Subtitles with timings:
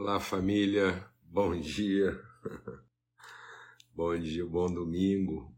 [0.00, 1.04] Olá, família.
[1.24, 2.16] Bom dia.
[3.92, 5.52] bom dia, bom domingo.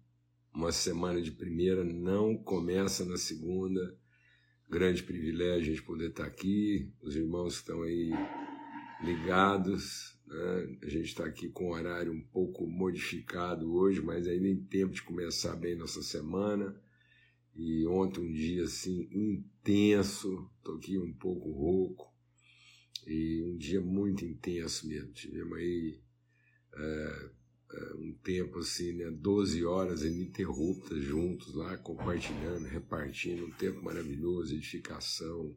[0.55, 3.95] Uma semana de primeira não começa na segunda.
[4.67, 6.91] Grande privilégio a gente poder estar aqui.
[7.03, 8.13] Os irmãos estão aí
[9.05, 10.19] ligados.
[10.27, 10.79] Né?
[10.85, 14.95] A gente está aqui com o horário um pouco modificado hoje, mas ainda em tempo
[14.95, 16.75] de começar bem nossa semana.
[17.55, 22.10] E ontem um dia assim intenso, estou aqui um pouco rouco
[23.07, 25.13] e um dia muito intenso mesmo.
[25.13, 26.01] Tivemos aí
[26.75, 27.31] é,
[27.73, 34.55] é, um tempo assim, né, 12 horas ininterruptas juntos lá, compartilhando, repartindo, um tempo maravilhoso,
[34.55, 35.57] edificação,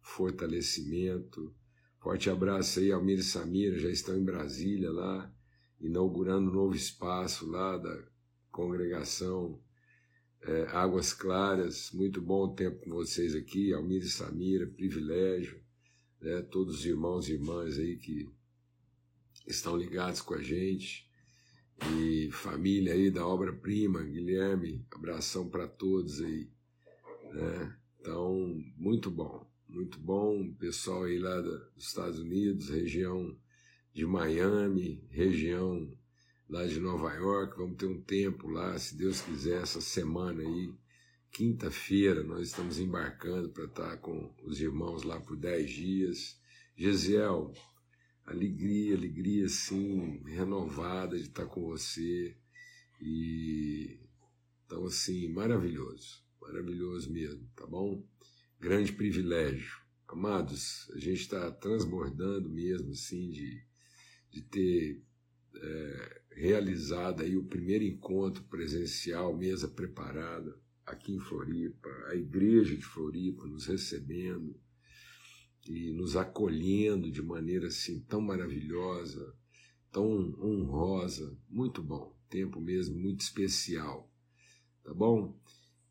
[0.00, 1.54] fortalecimento.
[2.00, 5.32] Forte abraço aí, Almir e Samira, já estão em Brasília lá,
[5.80, 8.04] inaugurando um novo espaço lá da
[8.50, 9.60] congregação
[10.42, 11.92] é, Águas Claras.
[11.92, 15.61] Muito bom o tempo com vocês aqui, Almir e Samira, privilégio
[16.22, 18.30] né, todos os irmãos e irmãs aí que
[19.46, 21.10] estão ligados com a gente,
[21.98, 26.48] e família aí da obra-prima, Guilherme, abração para todos aí.
[27.32, 27.76] Né?
[28.00, 33.36] Então, muito bom, muito bom, pessoal aí lá dos Estados Unidos, região
[33.92, 35.92] de Miami, região
[36.48, 40.72] lá de Nova York, vamos ter um tempo lá, se Deus quiser, essa semana aí,
[41.32, 46.38] Quinta-feira nós estamos embarcando para estar com os irmãos lá por dez dias.
[46.76, 47.54] Gesiel,
[48.26, 52.36] alegria, alegria sim, renovada de estar com você.
[53.00, 53.98] E
[54.66, 58.06] então assim, maravilhoso, maravilhoso mesmo, tá bom?
[58.60, 59.80] Grande privilégio.
[60.06, 63.64] Amados, a gente está transbordando mesmo assim de,
[64.30, 65.02] de ter
[65.56, 72.82] é, realizado aí o primeiro encontro presencial, mesa preparada aqui em Floripa, a igreja de
[72.84, 74.58] Floripa nos recebendo
[75.66, 79.34] e nos acolhendo de maneira assim tão maravilhosa,
[79.90, 84.10] tão honrosa, muito bom, tempo mesmo muito especial,
[84.82, 85.38] tá bom?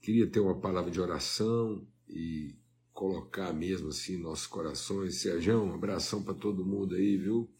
[0.02, 2.56] Queria ter uma palavra de oração e
[2.92, 5.22] colocar mesmo assim nossos corações.
[5.22, 7.52] Sérgio, um abração para todo mundo aí, viu?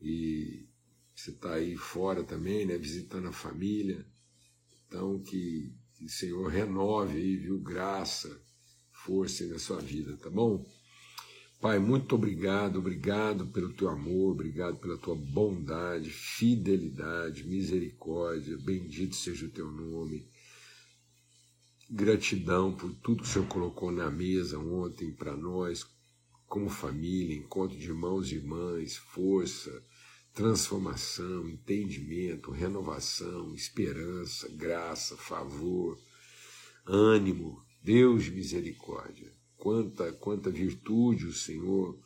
[0.00, 0.66] E
[1.14, 2.76] você está aí fora também, né?
[2.76, 4.06] Visitando a família.
[4.86, 8.40] Então, que que o Senhor renove aí, viu, graça,
[8.92, 10.64] força na sua vida, tá bom?
[11.60, 19.46] Pai, muito obrigado, obrigado pelo teu amor, obrigado pela tua bondade, fidelidade, misericórdia, bendito seja
[19.46, 20.28] o teu nome.
[21.88, 25.86] Gratidão por tudo que o Senhor colocou na mesa ontem para nós,
[26.46, 29.82] como família, encontro de irmãos e irmãs, força,
[30.36, 35.98] transformação, entendimento, renovação, esperança, graça, favor,
[36.84, 39.32] ânimo, Deus de misericórdia.
[39.56, 41.98] Quanta, quanta virtude o Senhor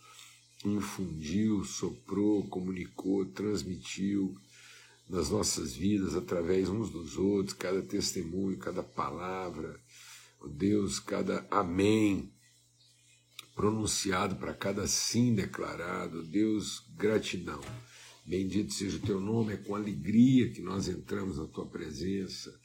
[0.65, 4.33] infundiu, soprou, comunicou, transmitiu
[5.09, 9.77] nas nossas vidas através uns dos outros, cada testemunho, cada palavra,
[10.41, 12.33] oh Deus, cada amém
[13.57, 17.61] pronunciado para cada sim declarado, Deus, gratidão
[18.31, 22.57] Bendito seja o teu nome, é com alegria que nós entramos na tua presença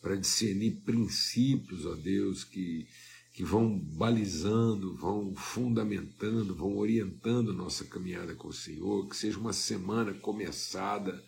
[0.00, 2.86] para discernir princípios, ó Deus, que,
[3.34, 9.08] que vão balizando, vão fundamentando, vão orientando nossa caminhada com o Senhor.
[9.08, 11.20] Que seja uma semana começada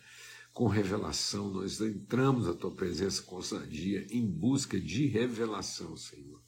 [0.53, 1.51] com revelação.
[1.51, 6.41] Nós entramos na tua presença com ousadia em busca de revelação, Senhor.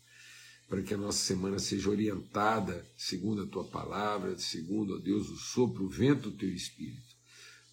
[0.69, 5.35] Para que a nossa semana seja orientada segundo a tua palavra, segundo, ó Deus, o
[5.35, 7.12] sopro, o vento do teu espírito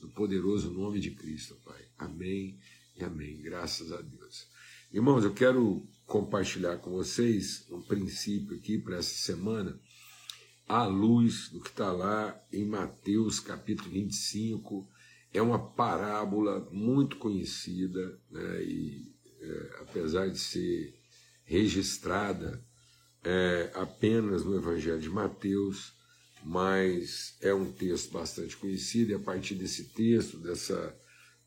[0.01, 1.81] no poderoso nome de Cristo, Pai.
[1.99, 2.59] Amém
[2.97, 3.41] e amém.
[3.41, 4.47] Graças a Deus.
[4.93, 9.79] Irmãos, eu quero compartilhar com vocês um princípio aqui para essa semana,
[10.67, 14.89] à luz do que está lá em Mateus capítulo 25.
[15.33, 20.95] É uma parábola muito conhecida, né, e é, apesar de ser
[21.45, 22.63] registrada
[23.23, 25.95] é, apenas no Evangelho de Mateus,
[26.43, 30.97] mas é um texto bastante conhecido, e a partir desse texto, dessa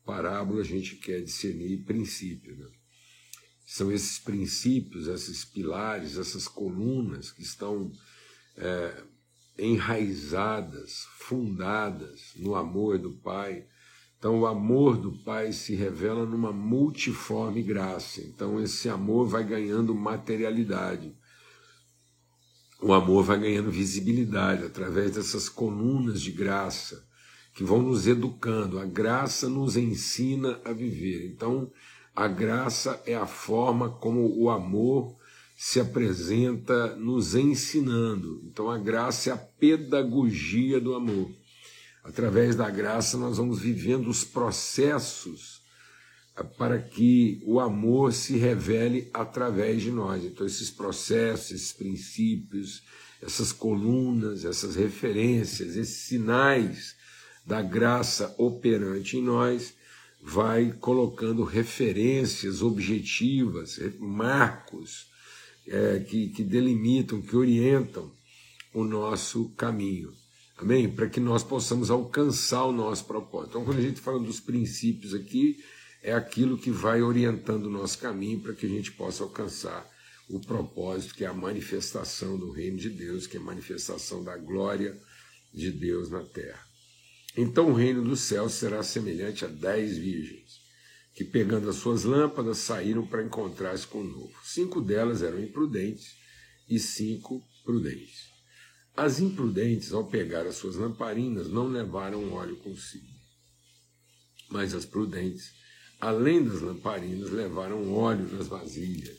[0.04, 2.58] parábola, a gente quer discernir princípios.
[2.58, 2.66] Né?
[3.66, 7.90] São esses princípios, esses pilares, essas colunas que estão
[8.56, 9.02] é,
[9.58, 13.66] enraizadas, fundadas no amor do Pai.
[14.18, 18.20] Então, o amor do Pai se revela numa multiforme graça.
[18.20, 21.14] Então, esse amor vai ganhando materialidade
[22.84, 27.02] o amor vai ganhando visibilidade através dessas colunas de graça
[27.54, 28.78] que vão nos educando.
[28.78, 31.26] A graça nos ensina a viver.
[31.26, 31.72] Então,
[32.14, 35.16] a graça é a forma como o amor
[35.56, 38.42] se apresenta nos ensinando.
[38.44, 41.30] Então, a graça é a pedagogia do amor.
[42.04, 45.62] Através da graça, nós vamos vivendo os processos
[46.42, 50.24] para que o amor se revele através de nós.
[50.24, 52.82] Então, esses processos, esses princípios,
[53.22, 56.96] essas colunas, essas referências, esses sinais
[57.46, 59.74] da graça operante em nós,
[60.20, 65.06] vai colocando referências objetivas, marcos
[65.66, 68.10] é, que, que delimitam, que orientam
[68.72, 70.12] o nosso caminho.
[70.56, 70.88] Amém?
[70.88, 73.50] Para que nós possamos alcançar o nosso propósito.
[73.50, 75.58] Então, quando a gente fala dos princípios aqui,
[76.04, 79.90] é aquilo que vai orientando o nosso caminho para que a gente possa alcançar
[80.28, 84.36] o propósito, que é a manifestação do reino de Deus, que é a manifestação da
[84.36, 84.94] glória
[85.52, 86.62] de Deus na terra.
[87.34, 90.60] Então o reino dos céus será semelhante a dez virgens,
[91.14, 94.34] que pegando as suas lâmpadas saíram para encontrar-se com o novo.
[94.44, 96.16] Cinco delas eram imprudentes
[96.68, 98.28] e cinco prudentes.
[98.94, 103.08] As imprudentes, ao pegar as suas lamparinas, não levaram óleo consigo.
[104.50, 105.63] Mas as prudentes
[106.00, 109.18] além das lamparinas, levaram óleo nas vasilhas.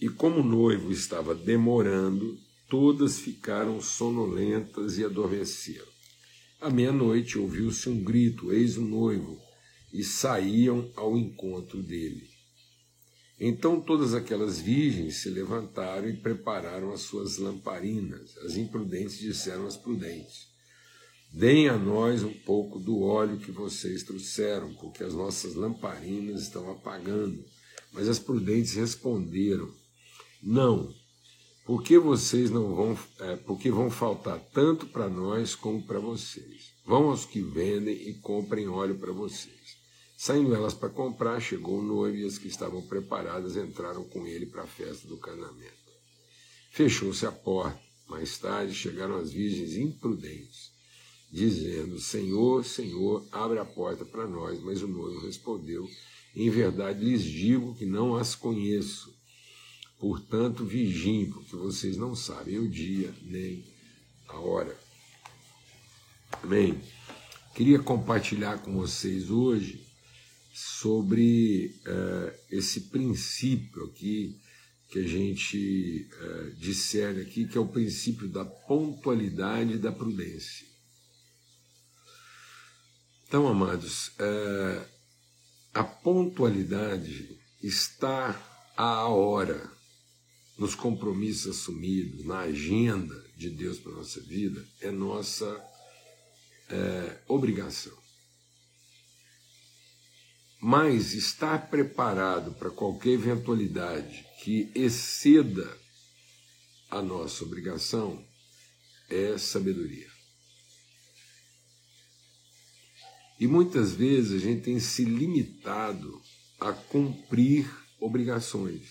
[0.00, 2.38] E como o noivo estava demorando,
[2.68, 5.90] todas ficaram sonolentas e adormeceram.
[6.60, 9.40] À meia-noite ouviu-se um grito: Eis o noivo!
[9.92, 12.28] E saíam ao encontro dele.
[13.40, 18.36] Então todas aquelas virgens se levantaram e prepararam as suas lamparinas.
[18.38, 20.49] As imprudentes disseram às prudentes:
[21.32, 26.68] Deem a nós um pouco do óleo que vocês trouxeram, porque as nossas lamparinas estão
[26.72, 27.44] apagando.
[27.92, 29.72] Mas as prudentes responderam:
[30.42, 30.92] Não,
[31.64, 36.72] porque vocês não vão, é, porque vão faltar tanto para nós como para vocês.
[36.84, 39.78] Vão aos que vendem e comprem óleo para vocês.
[40.16, 44.46] Saindo elas para comprar, chegou o noivo e as que estavam preparadas entraram com ele
[44.46, 45.78] para a festa do casamento.
[46.72, 47.80] Fechou-se a porta.
[48.08, 50.79] Mais tarde chegaram as virgens imprudentes
[51.30, 54.60] dizendo: Senhor, Senhor, abre a porta para nós.
[54.60, 55.88] Mas o noivo respondeu:
[56.34, 59.14] Em verdade lhes digo que não as conheço.
[59.98, 63.64] Portanto, vigiem, porque vocês não sabem o dia nem
[64.28, 64.76] a hora.
[66.42, 66.80] Amém?
[67.54, 69.84] Queria compartilhar com vocês hoje
[70.54, 74.40] sobre uh, esse princípio aqui
[74.88, 80.69] que a gente uh, discerne aqui, que é o princípio da pontualidade e da prudência.
[83.30, 84.88] Então, amados, é,
[85.72, 88.34] a pontualidade está
[88.76, 89.70] à hora,
[90.58, 95.46] nos compromissos assumidos, na agenda de Deus para a nossa vida, é nossa
[96.70, 97.96] é, obrigação.
[100.60, 105.78] Mas estar preparado para qualquer eventualidade que exceda
[106.90, 108.26] a nossa obrigação
[109.08, 110.19] é sabedoria.
[113.40, 116.20] E muitas vezes a gente tem se limitado
[116.60, 117.66] a cumprir
[117.98, 118.82] obrigações.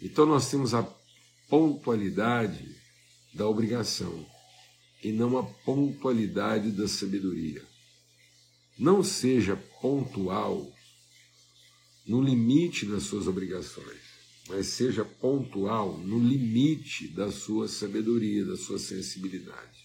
[0.00, 0.82] Então nós temos a
[1.48, 2.68] pontualidade
[3.32, 4.26] da obrigação
[5.04, 7.62] e não a pontualidade da sabedoria.
[8.76, 10.72] Não seja pontual
[12.04, 14.00] no limite das suas obrigações,
[14.48, 19.81] mas seja pontual no limite da sua sabedoria, da sua sensibilidade.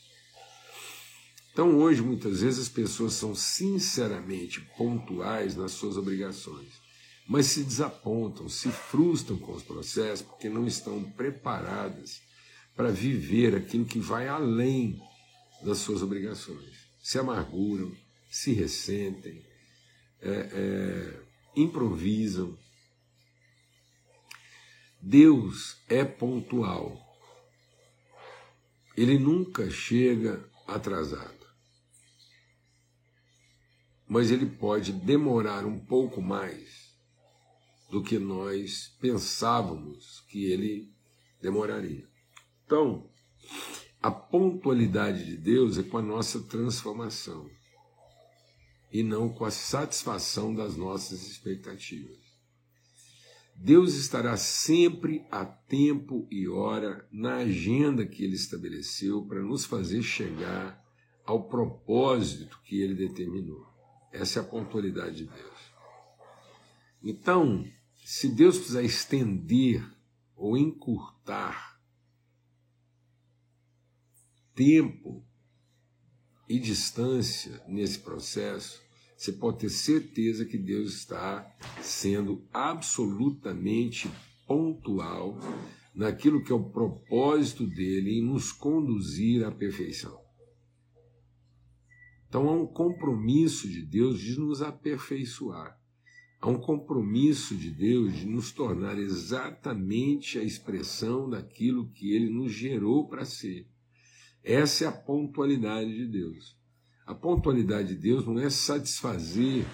[1.57, 6.71] Então, hoje, muitas vezes, as pessoas são sinceramente pontuais nas suas obrigações,
[7.27, 12.21] mas se desapontam, se frustram com os processos porque não estão preparadas
[12.75, 15.01] para viver aquilo que vai além
[15.63, 16.77] das suas obrigações.
[17.01, 17.91] Se amarguram,
[18.29, 19.43] se ressentem,
[20.21, 21.21] é, é,
[21.55, 22.55] improvisam.
[25.01, 27.01] Deus é pontual.
[28.95, 31.36] Ele nunca chega atrasado
[34.07, 36.95] mas ele pode demorar um pouco mais
[37.89, 40.91] do que nós pensávamos que ele
[41.41, 42.07] demoraria.
[42.65, 43.09] Então,
[44.01, 47.49] a pontualidade de Deus é com a nossa transformação
[48.91, 52.17] e não com a satisfação das nossas expectativas.
[53.55, 60.03] Deus estará sempre a tempo e hora na agenda que ele estabeleceu para nos fazer
[60.03, 60.79] chegar
[61.25, 63.76] ao propósito que ele determinou.
[64.11, 65.57] Essa é a pontualidade de Deus.
[67.03, 67.65] Então,
[68.03, 69.85] se Deus quiser estender
[70.35, 71.79] ou encurtar
[74.55, 75.23] tempo
[76.49, 78.81] e distância nesse processo,
[79.15, 81.45] você pode ter certeza que Deus está
[81.81, 84.09] sendo absolutamente
[84.47, 85.39] pontual
[85.93, 90.26] naquilo que é o propósito dele em nos conduzir à perfeição.
[92.27, 95.77] Então há um compromisso de Deus de nos aperfeiçoar.
[96.39, 102.51] Há um compromisso de Deus de nos tornar exatamente a expressão daquilo que ele nos
[102.51, 103.67] gerou para ser.
[104.43, 106.55] Essa é a pontualidade de Deus.
[107.05, 109.65] A pontualidade de Deus não é satisfazer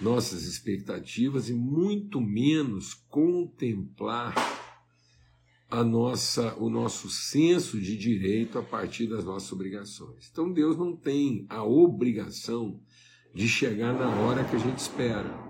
[0.00, 4.34] nossas expectativas e muito menos contemplar
[5.70, 10.28] a nossa, o nosso senso de direito a partir das nossas obrigações.
[10.30, 12.80] Então Deus não tem a obrigação
[13.34, 15.46] de chegar na hora que a gente espera.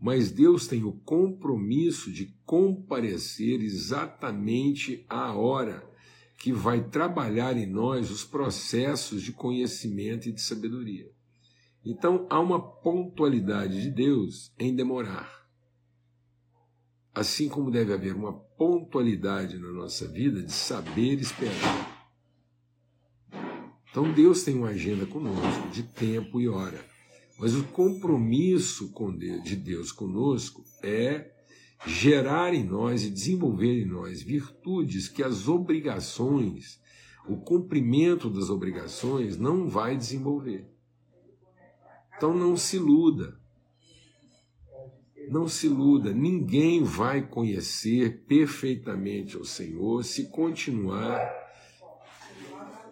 [0.00, 5.88] Mas Deus tem o compromisso de comparecer exatamente à hora
[6.38, 11.08] que vai trabalhar em nós os processos de conhecimento e de sabedoria.
[11.84, 15.46] Então há uma pontualidade de Deus em demorar.
[17.14, 18.32] Assim como deve haver uma
[18.62, 22.08] pontualidade na nossa vida de saber esperar.
[23.90, 26.80] Então Deus tem uma agenda conosco de tempo e hora.
[27.40, 28.94] Mas o compromisso
[29.42, 31.32] de Deus conosco é
[31.84, 36.80] gerar em nós e desenvolver em nós virtudes que as obrigações,
[37.26, 40.70] o cumprimento das obrigações não vai desenvolver.
[42.16, 43.41] Então não se iluda.
[45.32, 51.18] Não se iluda, ninguém vai conhecer perfeitamente o Senhor se continuar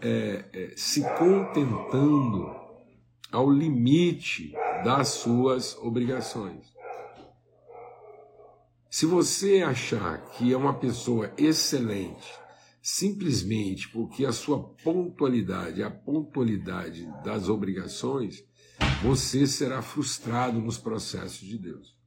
[0.00, 2.50] é, é, se contentando
[3.30, 6.72] ao limite das suas obrigações.
[8.88, 12.40] Se você achar que é uma pessoa excelente
[12.80, 18.42] simplesmente porque a sua pontualidade a pontualidade das obrigações,
[19.02, 21.99] você será frustrado nos processos de Deus.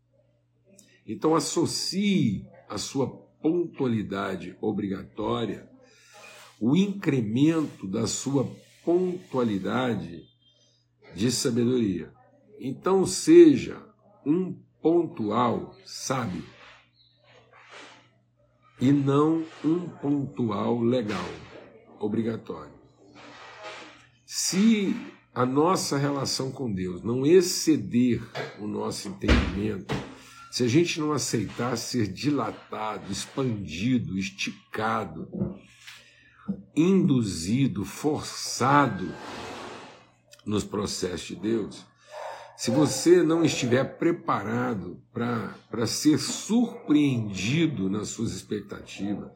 [1.05, 3.07] Então associe a sua
[3.41, 5.69] pontualidade obrigatória,
[6.59, 8.49] o incremento da sua
[8.83, 10.23] pontualidade
[11.15, 12.11] de sabedoria.
[12.59, 13.81] Então seja
[14.25, 16.43] um pontual sábio
[18.79, 21.29] e não um pontual legal,
[21.99, 22.73] obrigatório.
[24.25, 24.95] Se
[25.33, 28.21] a nossa relação com Deus não exceder
[28.59, 29.93] o nosso entendimento,
[30.53, 35.27] se a gente não aceitar ser dilatado, expandido, esticado,
[36.75, 39.11] induzido, forçado
[40.45, 41.83] nos processos de Deus,
[42.55, 49.31] se você não estiver preparado para ser surpreendido nas suas expectativas,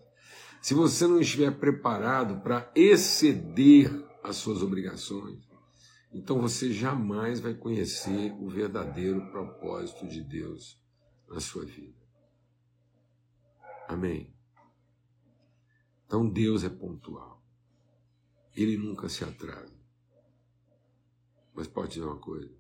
[0.61, 3.91] se você não estiver preparado para exceder
[4.23, 5.39] as suas obrigações,
[6.13, 10.85] então você jamais vai conhecer o verdadeiro propósito de Deus
[11.27, 11.97] na sua vida.
[13.87, 14.33] Amém?
[16.05, 17.43] Então Deus é pontual.
[18.55, 19.77] Ele nunca se atrasa.
[21.53, 22.55] Mas pode dizer uma coisa: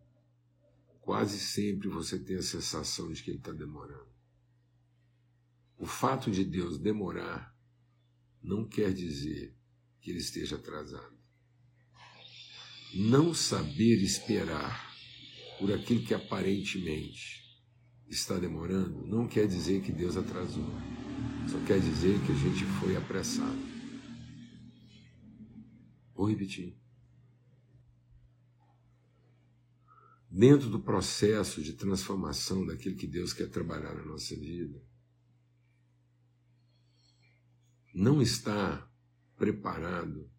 [1.01, 4.07] quase sempre você tem a sensação de que ele está demorando.
[5.77, 7.55] O fato de Deus demorar
[8.41, 9.55] não quer dizer
[10.01, 11.15] que ele esteja atrasado.
[12.95, 14.93] Não saber esperar
[15.59, 17.46] por aquilo que aparentemente
[18.09, 20.65] está demorando não quer dizer que Deus atrasou.
[21.49, 23.57] Só quer dizer que a gente foi apressado.
[26.13, 26.75] Vou repetir.
[30.29, 34.81] Dentro do processo de transformação daquilo que Deus quer trabalhar na nossa vida,
[37.93, 38.89] não está
[39.37, 40.29] preparado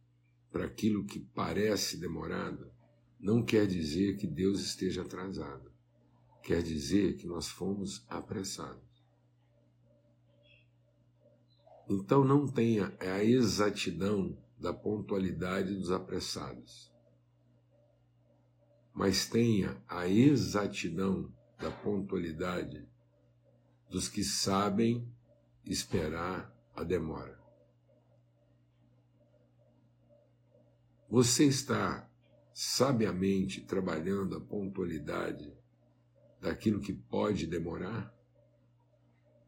[0.50, 2.70] para aquilo que parece demorado,
[3.18, 5.77] não quer dizer que Deus esteja atrasado
[6.48, 9.06] quer dizer que nós fomos apressados.
[11.86, 16.90] Então não tenha a exatidão da pontualidade dos apressados,
[18.94, 22.88] mas tenha a exatidão da pontualidade
[23.90, 25.06] dos que sabem
[25.66, 27.38] esperar a demora.
[31.10, 32.10] Você está
[32.54, 35.57] sabiamente trabalhando a pontualidade
[36.40, 38.14] daquilo que pode demorar?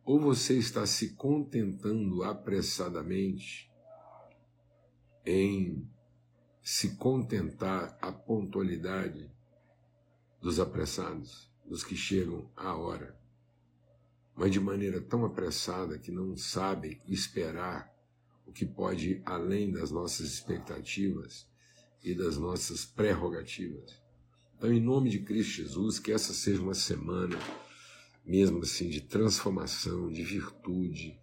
[0.05, 3.71] Ou você está se contentando apressadamente
[5.25, 5.89] em
[6.63, 9.31] se contentar a pontualidade
[10.41, 13.19] dos apressados, dos que chegam à hora,
[14.35, 17.95] mas de maneira tão apressada que não sabem esperar
[18.47, 21.47] o que pode ir além das nossas expectativas
[22.03, 24.01] e das nossas prerrogativas?
[24.61, 27.35] Então, em nome de Cristo Jesus, que essa seja uma semana,
[28.23, 31.19] mesmo assim, de transformação, de virtude,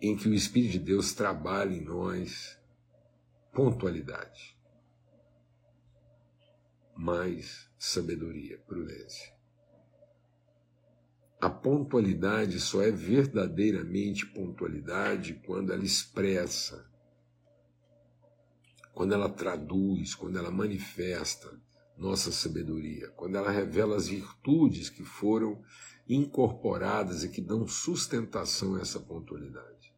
[0.00, 2.56] em que o Espírito de Deus trabalhe em nós
[3.52, 4.56] pontualidade.
[6.94, 9.34] mais sabedoria, prudência.
[11.40, 16.88] A pontualidade só é verdadeiramente pontualidade quando ela expressa,
[18.94, 21.60] quando ela traduz, quando ela manifesta
[21.96, 25.62] nossa sabedoria, quando ela revela as virtudes que foram
[26.08, 29.94] incorporadas e que dão sustentação a essa pontualidade.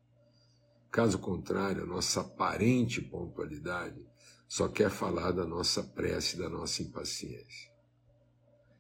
[0.90, 4.06] Caso contrário, a nossa aparente pontualidade
[4.46, 7.72] só quer falar da nossa prece, da nossa impaciência.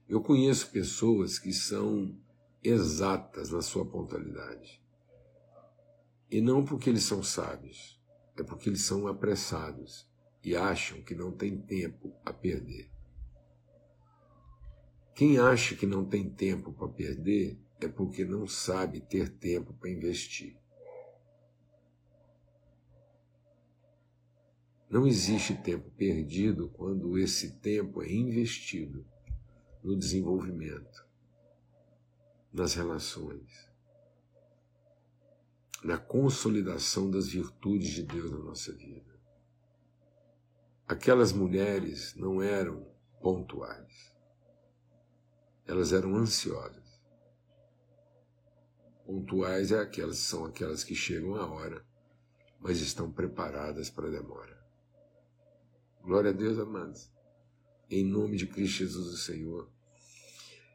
[0.08, 2.16] Eu conheço pessoas que são
[2.62, 4.80] exatas na sua pontualidade.
[6.30, 8.00] E não porque eles são sábios,
[8.36, 10.06] é porque eles são apressados
[10.42, 12.93] e acham que não tem tempo a perder.
[15.14, 19.90] Quem acha que não tem tempo para perder é porque não sabe ter tempo para
[19.90, 20.56] investir.
[24.90, 29.06] Não existe tempo perdido quando esse tempo é investido
[29.82, 31.06] no desenvolvimento,
[32.52, 33.70] nas relações,
[35.82, 39.14] na consolidação das virtudes de Deus na nossa vida.
[40.86, 42.86] Aquelas mulheres não eram
[43.20, 44.13] pontuais,
[45.66, 46.84] elas eram ansiosas.
[49.04, 51.84] Pontuais é aquelas, são aquelas que chegam à hora,
[52.60, 54.58] mas estão preparadas para a demora.
[56.02, 57.10] Glória a Deus, amados.
[57.90, 59.70] Em nome de Cristo Jesus, o Senhor.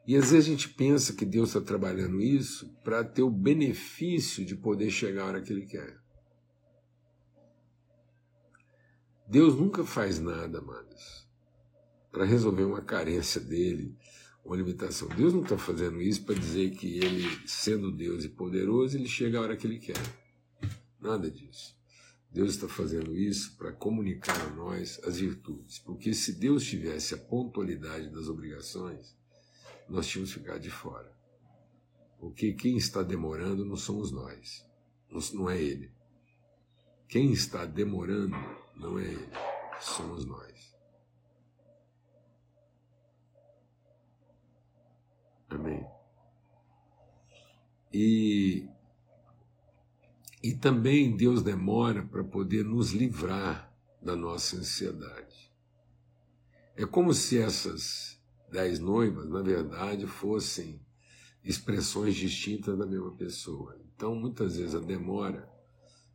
[0.06, 4.44] E às vezes a gente pensa que Deus está trabalhando isso para ter o benefício
[4.44, 6.00] de poder chegar a hora que Ele quer.
[9.28, 11.28] Deus nunca faz nada, amados,
[12.10, 13.96] para resolver uma carência dele,
[14.44, 15.08] uma limitação.
[15.08, 19.38] Deus não está fazendo isso para dizer que Ele, sendo Deus e poderoso, Ele chega
[19.38, 20.00] a hora que Ele quer.
[21.00, 21.78] Nada disso.
[22.32, 25.78] Deus está fazendo isso para comunicar a nós as virtudes.
[25.80, 29.16] Porque se Deus tivesse a pontualidade das obrigações,
[29.88, 31.10] nós tínhamos ficado de fora.
[32.20, 34.64] Porque quem está demorando não somos nós,
[35.32, 35.90] não é Ele.
[37.08, 38.36] Quem está demorando
[38.76, 39.28] não é Ele,
[39.80, 40.69] somos nós.
[45.50, 45.86] Amém.
[47.92, 48.68] E
[50.42, 55.52] e também Deus demora para poder nos livrar da nossa ansiedade.
[56.74, 58.18] É como se essas
[58.50, 60.80] dez noivas, na verdade, fossem
[61.44, 63.78] expressões distintas da mesma pessoa.
[63.94, 65.46] Então, muitas vezes, a demora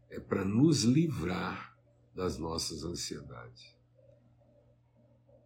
[0.10, 1.78] é para nos livrar
[2.16, 3.76] das nossas ansiedades.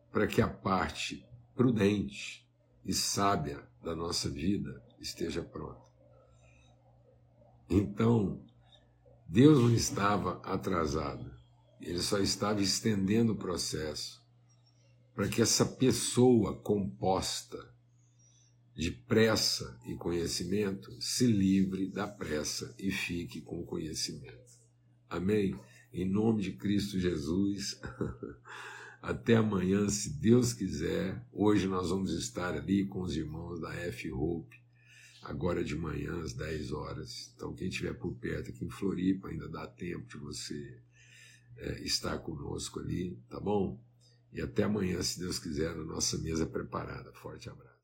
[0.09, 2.47] Para que a parte prudente
[2.85, 5.89] e sábia da nossa vida esteja pronta.
[7.69, 8.43] Então,
[9.27, 11.31] Deus não estava atrasado,
[11.79, 14.19] ele só estava estendendo o processo
[15.13, 17.57] para que essa pessoa composta
[18.75, 24.57] de pressa e conhecimento se livre da pressa e fique com o conhecimento.
[25.09, 25.59] Amém?
[25.91, 27.79] Em nome de Cristo Jesus.
[29.01, 31.25] Até amanhã, se Deus quiser.
[31.31, 34.59] Hoje nós vamos estar ali com os irmãos da F Hope
[35.21, 37.31] agora de manhã, às 10 horas.
[37.35, 40.81] Então, quem estiver por perto aqui em Floripa, ainda dá tempo de você
[41.57, 43.79] é, estar conosco ali, tá bom?
[44.31, 47.11] E até amanhã, se Deus quiser, na nossa mesa preparada.
[47.13, 47.78] Forte abraço.